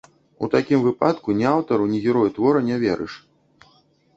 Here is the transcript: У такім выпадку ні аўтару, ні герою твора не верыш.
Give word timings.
У 0.45 0.47
такім 0.53 0.79
выпадку 0.85 1.35
ні 1.41 1.45
аўтару, 1.51 1.85
ні 1.93 1.99
герою 2.07 2.31
твора 2.39 2.59
не 2.71 2.81
верыш. 2.85 3.13